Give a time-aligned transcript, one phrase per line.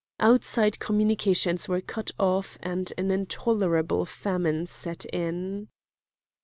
[0.19, 5.67] Outside communications were cut off and an intolerable famine set in.